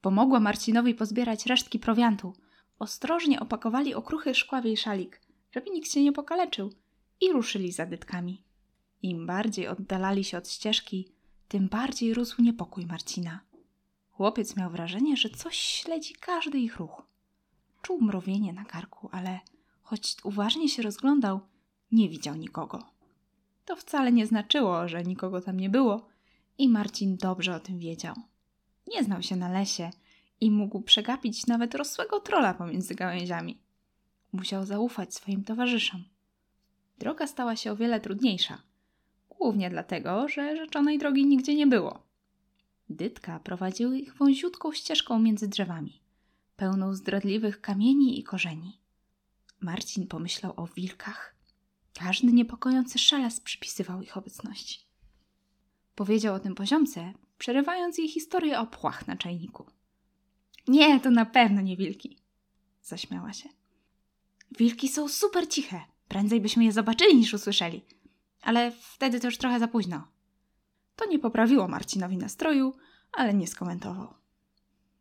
Pomogła 0.00 0.40
Marcinowi 0.40 0.94
pozbierać 0.94 1.46
resztki 1.46 1.78
prowiantu. 1.78 2.32
Ostrożnie 2.78 3.40
opakowali 3.40 3.94
okruchy 3.94 4.34
szkławiej 4.34 4.76
szalik, 4.76 5.20
żeby 5.52 5.70
nikt 5.70 5.92
się 5.92 6.02
nie 6.02 6.12
pokaleczył 6.12 6.72
i 7.20 7.32
ruszyli 7.32 7.72
za 7.72 7.86
dytkami. 7.86 8.44
Im 9.02 9.26
bardziej 9.26 9.68
oddalali 9.68 10.24
się 10.24 10.38
od 10.38 10.48
ścieżki, 10.48 11.08
tym 11.48 11.68
bardziej 11.68 12.14
rósł 12.14 12.42
niepokój 12.42 12.86
Marcina. 12.86 13.40
Chłopiec 14.10 14.56
miał 14.56 14.70
wrażenie, 14.70 15.16
że 15.16 15.30
coś 15.30 15.56
śledzi 15.56 16.14
każdy 16.14 16.58
ich 16.58 16.76
ruch. 16.76 17.02
Czuł 17.82 18.00
mrowienie 18.00 18.52
na 18.52 18.64
karku, 18.64 19.08
ale 19.12 19.40
choć 19.82 20.16
uważnie 20.24 20.68
się 20.68 20.82
rozglądał, 20.82 21.40
nie 21.92 22.08
widział 22.08 22.34
nikogo. 22.34 22.82
To 23.64 23.76
wcale 23.76 24.12
nie 24.12 24.26
znaczyło, 24.26 24.88
że 24.88 25.02
nikogo 25.02 25.40
tam 25.40 25.60
nie 25.60 25.70
było 25.70 26.13
i 26.58 26.68
Marcin 26.68 27.16
dobrze 27.16 27.54
o 27.54 27.60
tym 27.60 27.78
wiedział. 27.78 28.14
Nie 28.86 29.04
znał 29.04 29.22
się 29.22 29.36
na 29.36 29.48
lesie 29.48 29.90
i 30.40 30.50
mógł 30.50 30.82
przegapić 30.82 31.46
nawet 31.46 31.74
rosłego 31.74 32.20
trola 32.20 32.54
pomiędzy 32.54 32.94
gałęziami. 32.94 33.58
Musiał 34.32 34.66
zaufać 34.66 35.14
swoim 35.14 35.44
towarzyszom. 35.44 36.04
Droga 36.98 37.26
stała 37.26 37.56
się 37.56 37.72
o 37.72 37.76
wiele 37.76 38.00
trudniejsza– 38.00 38.62
głównie 39.44 39.70
dlatego, 39.70 40.28
że 40.28 40.56
rzeczonej 40.56 40.98
drogi 40.98 41.26
nigdzie 41.26 41.54
nie 41.54 41.66
było. 41.66 42.02
Dytka 42.88 43.40
prowadziły 43.40 43.98
ich 43.98 44.14
wąziutką 44.14 44.72
ścieżką 44.72 45.18
między 45.18 45.48
drzewami, 45.48 46.00
pełną 46.56 46.94
zdradliwych 46.94 47.60
kamieni 47.60 48.18
i 48.18 48.22
korzeni. 48.22 48.78
Marcin 49.60 50.06
pomyślał 50.06 50.52
o 50.56 50.66
wilkach. 50.66 51.34
Każdy 51.94 52.32
niepokojący 52.32 52.98
szelest 52.98 53.44
przypisywał 53.44 54.02
ich 54.02 54.16
obecności. 54.16 54.83
Powiedział 55.94 56.34
o 56.34 56.40
tym 56.40 56.54
poziomce, 56.54 57.12
przerywając 57.38 57.98
jej 57.98 58.08
historię 58.08 58.60
o 58.60 58.66
płach 58.66 59.06
na 59.06 59.16
czajniku. 59.16 59.66
Nie, 60.68 61.00
to 61.00 61.10
na 61.10 61.26
pewno 61.26 61.60
nie 61.60 61.76
wilki, 61.76 62.18
zaśmiała 62.82 63.32
się. 63.32 63.48
Wilki 64.58 64.88
są 64.88 65.08
super 65.08 65.48
ciche. 65.48 65.80
Prędzej 66.08 66.40
byśmy 66.40 66.64
je 66.64 66.72
zobaczyli 66.72 67.16
niż 67.16 67.34
usłyszeli 67.34 67.82
ale 68.44 68.72
wtedy 68.72 69.20
to 69.20 69.26
już 69.26 69.38
trochę 69.38 69.58
za 69.58 69.68
późno. 69.68 70.08
To 70.96 71.06
nie 71.06 71.18
poprawiło 71.18 71.68
Marcinowi 71.68 72.16
nastroju, 72.16 72.74
ale 73.12 73.34
nie 73.34 73.46
skomentował. 73.46 74.14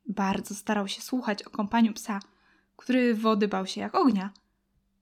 Bardzo 0.06 0.56
starał 0.56 0.88
się 0.88 1.02
słuchać 1.02 1.44
o 1.44 1.50
kompaniu 1.50 1.94
psa, 1.94 2.20
który 2.76 3.16
wody 3.16 3.48
bał 3.48 3.68
się 3.68 3.82
jak 3.82 3.96
ognia, 3.96 4.34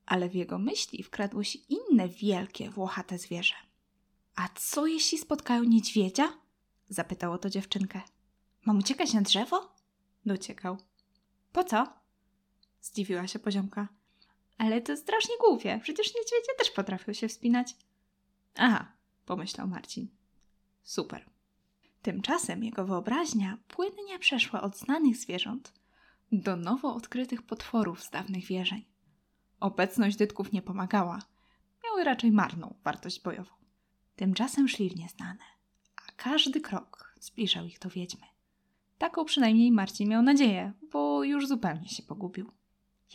ale 0.06 0.30
w 0.30 0.36
jego 0.36 0.60
myśli 0.60 1.04
wkradło 1.04 1.44
się 1.44 1.60
inne 1.70 2.10
wielkie, 2.10 2.70
włochate 2.70 3.18
zwierzę. 3.18 3.56
A 4.36 4.50
co 4.56 4.88
jeśli 4.88 5.18
spotkają 5.18 5.64
niedźwiedzia? 5.64 6.34
Zapytało 6.90 7.38
to 7.38 7.50
dziewczynkę. 7.50 8.02
Mam 8.66 8.78
uciekać 8.78 9.14
na 9.14 9.22
drzewo? 9.22 9.76
Dociekał. 10.26 10.78
Po 11.52 11.64
co? 11.64 11.88
Zdziwiła 12.82 13.28
się 13.28 13.40
poziomka. 13.40 13.88
Ale 14.58 14.82
to 14.82 14.98
strasznie 14.98 15.36
głupie, 15.40 15.80
przecież 15.84 16.08
niedźwiedzie 16.08 16.54
też 16.58 16.72
potrafią 16.72 17.14
się 17.14 17.28
wspinać. 17.28 17.76
Aha, 18.56 18.94
pomyślał 19.26 19.68
Marcin. 19.68 20.08
Super. 20.84 21.26
Tymczasem 22.02 22.64
jego 22.64 22.86
wyobraźnia 22.86 23.58
płynnie 23.68 24.20
przeszła 24.20 24.62
od 24.62 24.78
znanych 24.78 25.18
zwierząt 25.18 25.74
do 26.32 26.56
nowo 26.56 26.96
odkrytych 26.96 27.42
potworów 27.42 28.04
z 28.04 28.10
dawnych 28.10 28.46
wierzeń. 28.46 28.86
Obecność 29.60 30.18
dytków 30.18 30.52
nie 30.52 30.62
pomagała, 30.62 31.20
miały 31.84 32.04
raczej 32.04 32.32
marną 32.32 32.76
wartość 32.84 33.22
bojową. 33.22 33.61
Tymczasem 34.16 34.68
szli 34.68 34.90
w 34.90 34.96
nieznane, 34.96 35.44
a 35.96 36.12
każdy 36.12 36.62
krok 36.62 37.16
zbliżał 37.20 37.66
ich 37.66 37.80
do 37.80 37.90
wiedźmy. 37.90 38.28
Taką 38.98 39.26
przynajmniej 39.26 39.72
Marcin 39.72 40.10
miał 40.10 40.22
nadzieję, 40.22 40.74
bo 40.92 41.24
już 41.24 41.48
zupełnie 41.48 41.90
się 41.90 42.04
pogubił. 42.04 42.52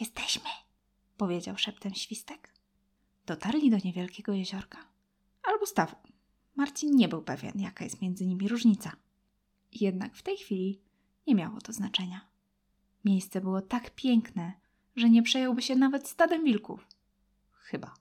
Jesteśmy, 0.01 0.51
powiedział 1.17 1.59
szeptem 1.59 1.95
świstek. 1.95 2.55
Dotarli 3.27 3.71
do 3.71 3.77
niewielkiego 3.85 4.33
jeziorka. 4.33 4.79
Albo 5.43 5.67
stawu. 5.67 5.97
Marcin 6.57 6.97
nie 6.97 7.09
był 7.09 7.23
pewien, 7.23 7.53
jaka 7.57 7.85
jest 7.85 8.03
między 8.03 8.27
nimi 8.27 8.49
różnica. 8.49 8.93
Jednak 9.73 10.15
w 10.15 10.23
tej 10.23 10.37
chwili 10.37 10.81
nie 11.27 11.35
miało 11.35 11.61
to 11.61 11.73
znaczenia. 11.73 12.21
Miejsce 13.05 13.41
było 13.41 13.63
tak 13.63 13.95
piękne, 13.95 14.53
że 14.97 15.11
nie 15.11 15.23
przejąłby 15.23 15.63
się 15.63 15.77
nawet 15.77 16.09
stadem 16.09 16.45
wilków. 16.45 16.87
Chyba. 17.53 17.95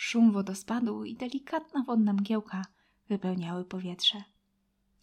Szum 0.00 0.32
wodospadu 0.32 1.04
i 1.04 1.14
delikatna 1.14 1.82
wodna 1.82 2.12
mgiełka 2.12 2.66
wypełniały 3.08 3.64
powietrze. 3.64 4.22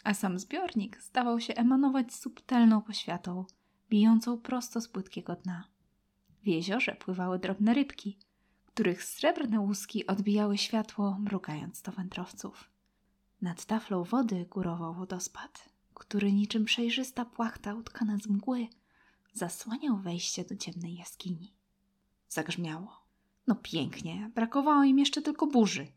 A 0.03 0.13
sam 0.13 0.39
zbiornik 0.39 1.01
zdawał 1.01 1.39
się 1.39 1.53
emanować 1.53 2.13
subtelną 2.13 2.81
poświatą, 2.81 3.45
bijącą 3.89 4.37
prosto 4.37 4.81
z 4.81 4.87
płytkiego 4.87 5.35
dna. 5.35 5.67
W 6.43 6.47
jeziorze 6.47 6.95
pływały 6.95 7.39
drobne 7.39 7.73
rybki, 7.73 8.17
których 8.65 9.03
srebrne 9.03 9.59
łuski 9.59 10.07
odbijały 10.07 10.57
światło, 10.57 11.17
mrugając 11.19 11.81
do 11.81 11.91
wędrowców. 11.91 12.69
Nad 13.41 13.65
taflą 13.65 14.03
wody 14.03 14.45
górował 14.45 14.93
wodospad, 14.93 15.69
który 15.93 16.33
niczym 16.33 16.65
przejrzysta 16.65 17.25
płachta 17.25 17.73
utkana 17.73 18.17
z 18.17 18.27
mgły 18.27 18.67
zasłaniał 19.33 19.97
wejście 19.97 20.45
do 20.45 20.55
ciemnej 20.55 20.95
jaskini. 20.95 21.53
Zagrzmiało. 22.29 23.04
No 23.47 23.55
pięknie, 23.55 24.31
brakowało 24.35 24.83
im 24.83 24.99
jeszcze 24.99 25.21
tylko 25.21 25.47
burzy. 25.47 25.87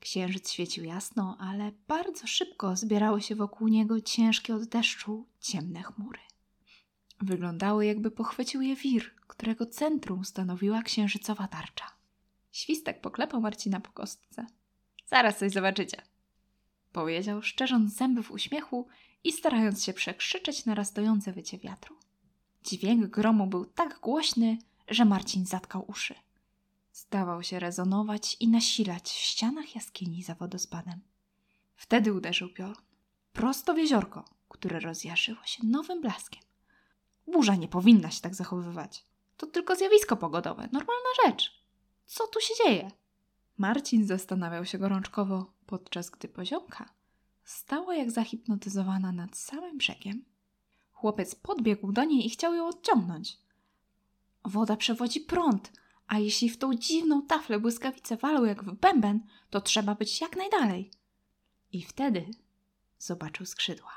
Księżyc 0.00 0.50
świecił 0.50 0.84
jasno, 0.84 1.36
ale 1.40 1.72
bardzo 1.88 2.26
szybko 2.26 2.76
zbierały 2.76 3.22
się 3.22 3.34
wokół 3.34 3.68
niego 3.68 4.00
ciężkie 4.00 4.54
od 4.54 4.64
deszczu 4.64 5.26
ciemne 5.40 5.82
chmury. 5.82 6.18
Wyglądały, 7.20 7.86
jakby 7.86 8.10
pochwycił 8.10 8.62
je 8.62 8.76
wir, 8.76 9.14
którego 9.26 9.66
centrum 9.66 10.24
stanowiła 10.24 10.82
księżycowa 10.82 11.48
tarcza. 11.48 11.84
Świstek 12.52 13.00
poklepał 13.00 13.40
Marcina 13.40 13.80
po 13.80 13.92
kostce. 13.92 14.46
Zaraz 15.06 15.38
coś 15.38 15.52
zobaczycie. 15.52 16.02
Powiedział, 16.92 17.42
szczerząc 17.42 17.96
zęby 17.96 18.22
w 18.22 18.30
uśmiechu 18.30 18.86
i 19.24 19.32
starając 19.32 19.84
się 19.84 19.92
przekrzyczeć 19.92 20.66
narastające 20.66 21.32
wycie 21.32 21.58
wiatru. 21.58 21.96
Dźwięk 22.64 23.06
gromu 23.06 23.46
był 23.46 23.64
tak 23.64 24.00
głośny, 24.00 24.58
że 24.88 25.04
Marcin 25.04 25.46
zatkał 25.46 25.84
uszy. 25.88 26.14
Zdawał 26.92 27.42
się 27.42 27.58
rezonować 27.58 28.36
i 28.40 28.48
nasilać 28.48 29.10
w 29.10 29.16
ścianach 29.16 29.74
jaskini 29.74 30.22
za 30.22 30.34
wodospadem. 30.34 31.00
Wtedy 31.76 32.12
uderzył 32.12 32.48
piorun. 32.48 32.84
Prosto 33.32 33.74
w 33.74 33.78
jeziorko, 33.78 34.24
które 34.48 34.80
rozjarzyło 34.80 35.44
się 35.44 35.66
nowym 35.66 36.00
blaskiem. 36.00 36.42
Burza 37.26 37.54
nie 37.54 37.68
powinna 37.68 38.10
się 38.10 38.20
tak 38.20 38.34
zachowywać. 38.34 39.04
To 39.36 39.46
tylko 39.46 39.76
zjawisko 39.76 40.16
pogodowe, 40.16 40.68
normalna 40.72 41.08
rzecz. 41.24 41.64
Co 42.06 42.26
tu 42.26 42.40
się 42.40 42.54
dzieje? 42.64 42.90
Marcin 43.58 44.06
zastanawiał 44.06 44.64
się 44.64 44.78
gorączkowo, 44.78 45.52
podczas 45.66 46.10
gdy 46.10 46.28
poziomka 46.28 46.94
stała 47.44 47.94
jak 47.94 48.10
zahipnotyzowana 48.10 49.12
nad 49.12 49.36
samym 49.36 49.78
brzegiem. 49.78 50.24
Chłopiec 50.92 51.34
podbiegł 51.34 51.92
do 51.92 52.04
niej 52.04 52.26
i 52.26 52.30
chciał 52.30 52.54
ją 52.54 52.68
odciągnąć. 52.68 53.38
Woda 54.44 54.76
przewodzi 54.76 55.20
prąd, 55.20 55.72
a 56.06 56.18
jeśli 56.18 56.50
w 56.50 56.58
tą 56.58 56.74
dziwną 56.74 57.22
taflę 57.22 57.60
błyskawice 57.60 58.16
walą 58.16 58.44
jak 58.44 58.64
w 58.64 58.74
bęben, 58.74 59.20
to 59.50 59.60
trzeba 59.60 59.94
być 59.94 60.20
jak 60.20 60.36
najdalej. 60.36 60.90
I 61.72 61.82
wtedy 61.82 62.26
zobaczył 62.98 63.46
skrzydła. 63.46 63.92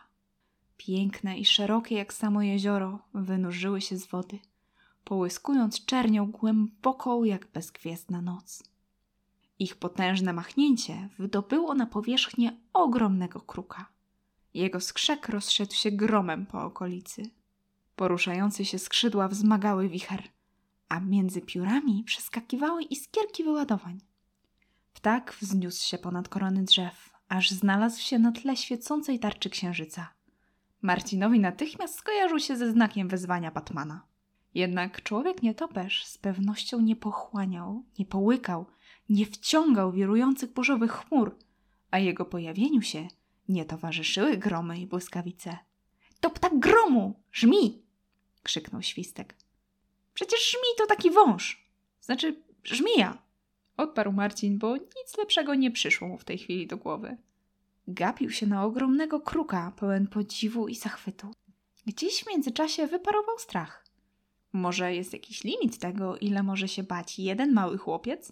Piękne 0.77 1.37
i 1.37 1.45
szerokie 1.45 1.95
jak 1.95 2.13
samo 2.13 2.41
jezioro 2.41 2.99
wynurzyły 3.13 3.81
się 3.81 3.97
z 3.97 4.05
wody, 4.05 4.39
połyskując 5.03 5.85
czernią 5.85 6.31
głęboką 6.31 7.23
jak 7.23 7.47
bezgwiezdna 7.47 8.21
noc. 8.21 8.63
Ich 9.59 9.75
potężne 9.75 10.33
machnięcie 10.33 11.09
wydobyło 11.19 11.73
na 11.73 11.85
powierzchnię 11.85 12.57
ogromnego 12.73 13.41
kruka. 13.41 13.89
Jego 14.53 14.79
skrzek 14.79 15.29
rozszedł 15.29 15.73
się 15.73 15.91
gromem 15.91 16.45
po 16.45 16.63
okolicy. 16.63 17.29
Poruszające 17.95 18.65
się 18.65 18.79
skrzydła 18.79 19.27
wzmagały 19.27 19.89
wicher, 19.89 20.23
a 20.89 20.99
między 20.99 21.41
piórami 21.41 22.03
przeskakiwały 22.03 22.83
iskierki 22.83 23.43
wyładowań. 23.43 24.01
Ptak 24.93 25.37
wzniósł 25.41 25.85
się 25.87 25.97
ponad 25.97 26.29
korony 26.29 26.63
drzew, 26.63 27.09
aż 27.29 27.51
znalazł 27.51 28.01
się 28.01 28.19
na 28.19 28.31
tle 28.31 28.57
świecącej 28.57 29.19
tarczy 29.19 29.49
księżyca. 29.49 30.13
Marcinowi 30.81 31.39
natychmiast 31.39 31.95
skojarzył 31.95 32.39
się 32.39 32.57
ze 32.57 32.71
znakiem 32.71 33.07
wezwania 33.07 33.51
Batmana. 33.51 34.05
Jednak 34.53 35.03
człowiek 35.03 35.43
nietoperz 35.43 36.05
z 36.05 36.17
pewnością 36.17 36.81
nie 36.81 36.95
pochłaniał, 36.95 37.83
nie 37.99 38.05
połykał, 38.05 38.65
nie 39.09 39.25
wciągał 39.25 39.91
wirujących 39.91 40.53
burzowych 40.53 40.91
chmur, 40.91 41.37
a 41.91 41.99
jego 41.99 42.25
pojawieniu 42.25 42.81
się 42.81 43.07
nie 43.49 43.65
towarzyszyły 43.65 44.37
gromy 44.37 44.79
i 44.79 44.87
błyskawice. 44.87 45.57
To 46.19 46.29
ptak 46.29 46.59
gromu! 46.59 47.23
Żmi! 47.31 47.81
krzyknął 48.43 48.81
świstek. 48.81 49.35
Przecież 50.17 50.51
żmi 50.51 50.69
to 50.77 50.85
taki 50.85 51.11
wąż. 51.11 51.67
Znaczy, 52.01 52.41
żmija. 52.63 53.17
Odparł 53.77 54.11
Marcin, 54.11 54.57
bo 54.57 54.77
nic 54.77 55.17
lepszego 55.17 55.55
nie 55.55 55.71
przyszło 55.71 56.07
mu 56.07 56.17
w 56.17 56.25
tej 56.25 56.37
chwili 56.37 56.67
do 56.67 56.77
głowy. 56.77 57.17
Gapił 57.87 58.29
się 58.31 58.47
na 58.47 58.65
ogromnego 58.65 59.19
kruka, 59.19 59.73
pełen 59.79 60.07
podziwu 60.07 60.67
i 60.67 60.75
zachwytu. 60.75 61.31
Gdzieś 61.85 62.23
w 62.23 62.29
międzyczasie 62.29 62.87
wyparował 62.87 63.39
strach. 63.39 63.85
Może 64.53 64.95
jest 64.95 65.13
jakiś 65.13 65.43
limit 65.43 65.79
tego, 65.79 66.17
ile 66.17 66.43
może 66.43 66.67
się 66.67 66.83
bać 66.83 67.19
jeden 67.19 67.53
mały 67.53 67.77
chłopiec? 67.77 68.31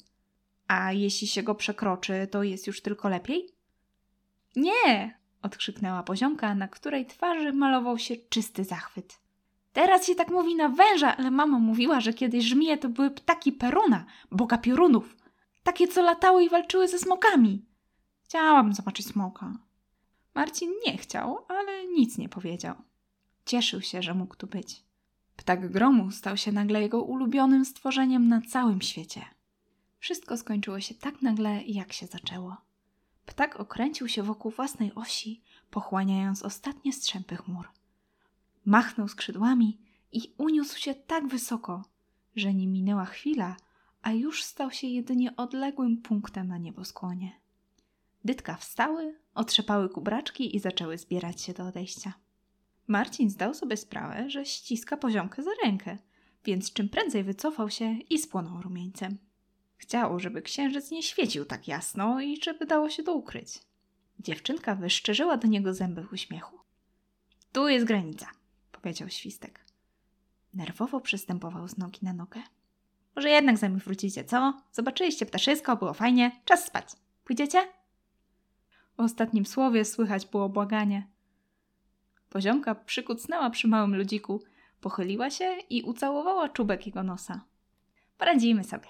A 0.67 0.91
jeśli 0.91 1.28
się 1.28 1.43
go 1.43 1.56
przekroczy, 1.56 2.28
to 2.32 2.43
jest 2.43 2.67
już 2.67 2.82
tylko 2.82 3.10
lepiej? 3.10 3.50
Nie! 4.56 5.19
odkrzyknęła 5.41 6.04
poziomka, 6.04 6.56
na 6.56 6.67
której 6.67 7.06
twarzy 7.06 7.54
malował 7.54 7.98
się 7.98 8.15
czysty 8.30 8.63
zachwyt. 8.63 9.24
Teraz 9.75 10.07
się 10.07 10.15
tak 10.15 10.29
mówi 10.31 10.55
na 10.55 10.69
węża, 10.69 11.17
ale 11.17 11.31
mama 11.31 11.59
mówiła, 11.59 12.01
że 12.01 12.13
kiedyś 12.13 12.45
żmije 12.45 12.77
to 12.77 12.89
były 12.89 13.11
ptaki 13.11 13.51
Peruna, 13.51 14.05
boga 14.31 14.57
piorunów. 14.57 15.15
Takie, 15.63 15.88
co 15.88 16.01
latały 16.01 16.43
i 16.43 16.49
walczyły 16.49 16.88
ze 16.88 16.99
smokami. 16.99 17.65
Chciałam 18.23 18.73
zobaczyć 18.73 19.07
smoka. 19.07 19.53
Marcin 20.35 20.71
nie 20.85 20.97
chciał, 20.97 21.45
ale 21.47 21.88
nic 21.88 22.17
nie 22.17 22.29
powiedział. 22.29 22.75
Cieszył 23.45 23.81
się, 23.81 24.01
że 24.01 24.13
mógł 24.13 24.35
tu 24.35 24.47
być. 24.47 24.83
Ptak 25.35 25.71
gromu 25.71 26.11
stał 26.11 26.38
się 26.38 26.51
nagle 26.51 26.81
jego 26.81 27.01
ulubionym 27.03 27.65
stworzeniem 27.65 28.27
na 28.27 28.41
całym 28.41 28.81
świecie. 28.81 29.25
Wszystko 29.99 30.38
skończyło 30.38 30.79
się 30.79 30.95
tak 30.95 31.21
nagle, 31.21 31.63
jak 31.63 31.93
się 31.93 32.05
zaczęło. 32.05 32.57
Ptak 33.25 33.59
okręcił 33.59 34.07
się 34.07 34.23
wokół 34.23 34.51
własnej 34.51 34.95
osi, 34.95 35.41
pochłaniając 35.71 36.43
ostatnie 36.43 36.93
strzępy 36.93 37.35
chmur. 37.35 37.74
Machnął 38.65 39.08
skrzydłami 39.08 39.78
i 40.12 40.34
uniósł 40.38 40.80
się 40.80 40.95
tak 40.95 41.28
wysoko, 41.28 41.84
że 42.36 42.54
nie 42.54 42.67
minęła 42.67 43.06
chwila, 43.06 43.58
a 44.01 44.12
już 44.12 44.43
stał 44.43 44.71
się 44.71 44.88
jedynie 44.88 45.36
odległym 45.36 45.97
punktem 45.97 46.47
na 46.47 46.58
nieboskłonie. 46.58 47.32
Dytka 48.25 48.56
wstały, 48.56 49.19
otrzepały 49.34 49.89
kubraczki 49.89 50.56
i 50.56 50.60
zaczęły 50.60 50.97
zbierać 50.97 51.41
się 51.41 51.54
do 51.54 51.67
odejścia. 51.67 52.13
Marcin 52.88 53.30
zdał 53.30 53.54
sobie 53.54 53.78
sprawę, 53.78 54.30
że 54.30 54.45
ściska 54.45 54.97
poziomkę 54.97 55.43
za 55.43 55.51
rękę, 55.63 55.97
więc 56.45 56.73
czym 56.73 56.89
prędzej 56.89 57.23
wycofał 57.23 57.69
się 57.69 57.97
i 58.10 58.19
spłonął 58.19 58.62
rumieńcem. 58.62 59.17
Chciał, 59.78 60.19
żeby 60.19 60.41
księżyc 60.41 60.91
nie 60.91 61.04
świecił 61.04 61.45
tak 61.45 61.67
jasno 61.67 62.21
i 62.21 62.41
żeby 62.43 62.65
dało 62.65 62.89
się 62.89 63.04
to 63.04 63.13
ukryć. 63.13 63.60
Dziewczynka 64.19 64.75
wyszczerzyła 64.75 65.38
do 65.38 65.47
niego 65.47 65.73
zęby 65.73 66.04
w 66.04 66.13
uśmiechu. 66.13 66.60
Tu 67.51 67.67
jest 67.67 67.86
granica, 67.86 68.28
powiedział 68.86 69.10
świstek. 69.10 69.65
Nerwowo 70.54 71.02
przystępował 71.02 71.67
z 71.67 71.78
nogi 71.78 72.00
na 72.02 72.13
nogę. 72.13 72.41
Może 73.15 73.30
jednak 73.30 73.58
za 73.58 73.69
wrócicie, 73.69 74.24
co? 74.24 74.62
Zobaczyliście 74.71 75.26
ptaszysko, 75.26 75.76
było 75.76 75.93
fajnie, 75.93 76.32
czas 76.45 76.65
spać. 76.65 76.88
Pójdziecie? 77.24 77.58
W 78.98 79.00
ostatnim 79.00 79.45
słowie 79.45 79.86
słychać 79.86 80.26
było 80.26 80.50
błaganie. 80.50 81.08
Poziomka 82.30 82.76
przykucnęła 82.76 83.50
przy 83.50 83.67
małym 83.67 83.95
ludziku, 83.95 84.41
pochyliła 84.82 85.30
się 85.30 85.58
i 85.69 85.84
ucałowała 85.84 86.50
czubek 86.50 86.86
jego 86.86 87.04
nosa. 87.04 87.41
Poradzimy 88.17 88.63
sobie. 88.63 88.88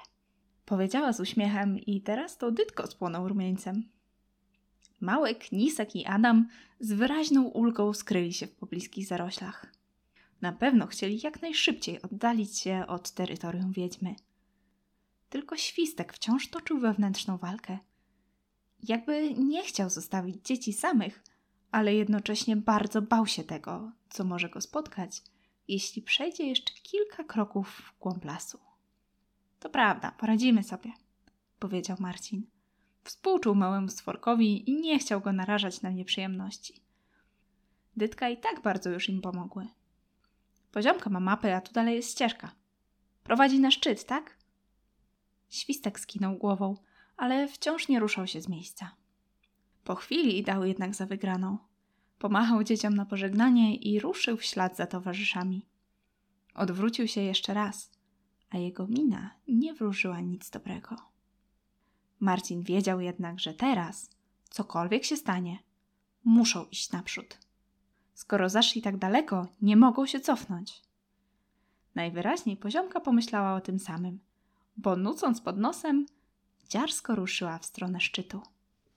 Powiedziała 0.65 1.13
z 1.13 1.19
uśmiechem 1.19 1.79
i 1.79 2.01
teraz 2.01 2.38
to 2.38 2.51
Dytko 2.51 2.88
spłonął 2.88 3.27
rumieńcem. 3.27 3.89
Małek, 5.01 5.51
Nisek 5.51 5.95
i 5.95 6.05
Adam 6.05 6.47
z 6.79 6.93
wyraźną 6.93 7.43
ulgą 7.43 7.93
skryli 7.93 8.34
się 8.34 8.47
w 8.47 8.55
pobliskich 8.55 9.08
zaroślach. 9.08 9.75
Na 10.45 10.51
pewno 10.51 10.88
chcieli 10.88 11.19
jak 11.23 11.41
najszybciej 11.41 12.01
oddalić 12.01 12.60
się 12.60 12.86
od 12.88 13.12
terytorium 13.12 13.71
wiedźmy. 13.71 14.15
Tylko 15.29 15.58
świstek 15.58 16.13
wciąż 16.13 16.49
toczył 16.49 16.79
wewnętrzną 16.79 17.38
walkę. 17.38 17.77
Jakby 18.84 19.34
nie 19.34 19.63
chciał 19.63 19.89
zostawić 19.89 20.45
dzieci 20.45 20.73
samych, 20.73 21.23
ale 21.71 21.95
jednocześnie 21.95 22.55
bardzo 22.55 23.01
bał 23.01 23.27
się 23.27 23.43
tego, 23.43 23.91
co 24.10 24.23
może 24.23 24.49
go 24.49 24.62
spotkać, 24.62 25.21
jeśli 25.67 26.01
przejdzie 26.01 26.47
jeszcze 26.47 26.73
kilka 26.73 27.23
kroków 27.23 27.69
w 27.69 27.99
głąb 27.99 28.25
lasu. 28.25 28.60
To 29.60 29.69
prawda, 29.69 30.12
poradzimy 30.12 30.63
sobie, 30.63 30.91
powiedział 31.60 31.97
Marcin. 31.99 32.47
Współczuł 33.03 33.55
małemu 33.55 33.88
stworkowi 33.88 34.69
i 34.69 34.81
nie 34.81 34.99
chciał 34.99 35.21
go 35.21 35.34
narażać 35.34 35.81
na 35.81 35.89
nieprzyjemności. 35.89 36.81
Dytka 37.97 38.29
i 38.29 38.38
tak 38.38 38.62
bardzo 38.62 38.89
już 38.89 39.10
im 39.10 39.21
pomogły. 39.21 39.67
Poziomka 40.75 41.09
ma 41.09 41.19
mapę, 41.19 41.55
a 41.55 41.61
tu 41.61 41.73
dalej 41.73 41.95
jest 41.95 42.11
ścieżka. 42.11 42.51
Prowadzi 43.23 43.59
na 43.59 43.71
szczyt, 43.71 44.05
tak? 44.05 44.38
Świstek 45.49 45.99
skinął 45.99 46.38
głową, 46.38 46.77
ale 47.17 47.47
wciąż 47.47 47.88
nie 47.88 47.99
ruszał 47.99 48.27
się 48.27 48.41
z 48.41 48.49
miejsca. 48.49 48.95
Po 49.83 49.95
chwili 49.95 50.43
dał 50.43 50.65
jednak 50.65 50.95
za 50.95 51.05
wygraną. 51.05 51.57
Pomachał 52.19 52.63
dzieciom 52.63 52.95
na 52.95 53.05
pożegnanie 53.05 53.75
i 53.75 53.99
ruszył 53.99 54.38
w 54.38 54.43
ślad 54.43 54.77
za 54.77 54.88
towarzyszami. 54.88 55.65
Odwrócił 56.55 57.07
się 57.07 57.21
jeszcze 57.21 57.53
raz, 57.53 57.91
a 58.49 58.57
jego 58.57 58.88
mina 58.88 59.31
nie 59.47 59.73
wróżyła 59.73 60.19
nic 60.19 60.49
dobrego. 60.49 60.95
Marcin 62.19 62.63
wiedział 62.63 62.99
jednak, 63.01 63.39
że 63.39 63.53
teraz, 63.53 64.09
cokolwiek 64.49 65.03
się 65.03 65.17
stanie, 65.17 65.59
muszą 66.23 66.65
iść 66.65 66.91
naprzód. 66.91 67.44
Skoro 68.15 68.49
zaszli 68.49 68.82
tak 68.82 68.97
daleko, 68.97 69.47
nie 69.62 69.75
mogą 69.75 70.06
się 70.06 70.19
cofnąć. 70.19 70.82
Najwyraźniej 71.95 72.58
poziomka 72.58 72.99
pomyślała 72.99 73.56
o 73.56 73.62
tym 73.62 73.80
samym, 73.80 74.19
bo 74.78 74.95
nucąc 74.95 75.41
pod 75.41 75.58
nosem, 75.58 76.06
dziarsko 76.69 77.15
ruszyła 77.15 77.58
w 77.58 77.65
stronę 77.65 78.01
szczytu. 78.01 78.41